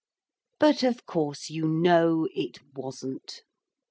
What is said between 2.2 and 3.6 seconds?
it wasn't.